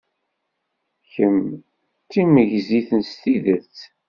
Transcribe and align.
Kemm 1.11 1.39
d 1.59 1.61
timegzit 2.11 2.89
s 3.09 3.11
tidet! 3.21 3.77